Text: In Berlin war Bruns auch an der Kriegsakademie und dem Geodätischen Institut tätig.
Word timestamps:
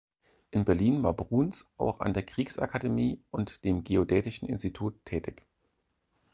In 0.49 0.65
Berlin 0.65 1.03
war 1.03 1.13
Bruns 1.13 1.67
auch 1.77 1.99
an 1.99 2.15
der 2.15 2.23
Kriegsakademie 2.23 3.21
und 3.29 3.63
dem 3.63 3.83
Geodätischen 3.83 4.49
Institut 4.49 4.99
tätig. 5.05 5.43